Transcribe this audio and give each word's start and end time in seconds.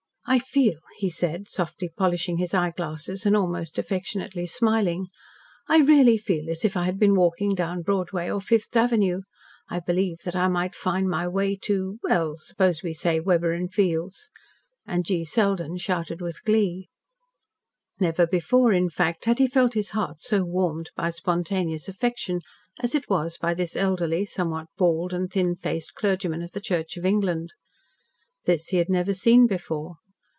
"I 0.23 0.39
feel," 0.39 0.79
he 0.95 1.09
said, 1.09 1.49
softly 1.49 1.89
polishing 1.89 2.37
his 2.37 2.53
eyeglasses 2.53 3.25
and 3.25 3.35
almost 3.35 3.77
affectionately 3.77 4.45
smiling, 4.45 5.07
"I 5.67 5.79
really 5.79 6.17
feel 6.17 6.49
as 6.49 6.63
if 6.63 6.77
I 6.77 6.83
had 6.85 6.97
been 6.97 7.15
walking 7.15 7.49
down 7.53 7.81
Broadway 7.81 8.29
or 8.29 8.39
Fifth 8.39 8.73
Avenue. 8.77 9.23
I 9.67 9.81
believe 9.81 10.19
that 10.19 10.35
I 10.35 10.47
might 10.47 10.73
find 10.73 11.09
my 11.09 11.27
way 11.27 11.57
to 11.63 11.99
well, 12.03 12.37
suppose 12.37 12.81
we 12.81 12.93
say 12.93 13.19
Weber 13.19 13.59
& 13.67 13.67
Field's," 13.73 14.29
and 14.85 15.03
G. 15.03 15.25
Selden 15.25 15.77
shouted 15.77 16.21
with 16.21 16.43
glee. 16.43 16.87
Never 17.99 18.25
before, 18.25 18.71
in 18.71 18.89
fact, 18.89 19.25
had 19.25 19.39
he 19.39 19.47
felt 19.47 19.73
his 19.73 19.89
heart 19.89 20.21
so 20.21 20.43
warmed 20.45 20.91
by 20.95 21.09
spontaneous 21.09 21.89
affection 21.89 22.39
as 22.79 22.95
it 22.95 23.09
was 23.09 23.37
by 23.37 23.53
this 23.53 23.75
elderly, 23.75 24.23
somewhat 24.23 24.67
bald 24.77 25.11
and 25.11 25.29
thin 25.29 25.55
faced 25.55 25.93
clergyman 25.95 26.41
of 26.43 26.51
the 26.51 26.61
Church 26.61 26.95
of 26.95 27.05
England. 27.05 27.49
This 28.45 28.67
he 28.67 28.77
had 28.77 28.87
never 28.89 29.13
seen 29.13 29.45
before. 29.45 29.95